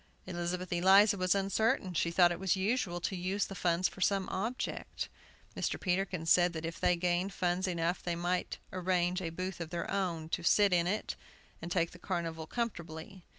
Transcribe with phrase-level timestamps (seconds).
[0.25, 1.93] Elizabeth Eliza was uncertain.
[1.93, 5.09] She thought it was usual to use the funds for some object.
[5.55, 5.79] Mr.
[5.79, 9.87] Peterkin said that if they gained funds enough they might arrange a booth of their
[9.91, 11.15] own, and sit in it,
[11.61, 13.25] and take the carnival comfortably.